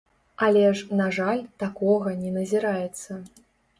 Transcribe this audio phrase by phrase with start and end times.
[0.45, 3.11] Але ж, на жаль, такога не назіраецца.